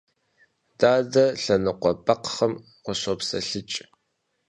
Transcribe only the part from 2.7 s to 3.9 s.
къыщӀопсэлъыкӀ.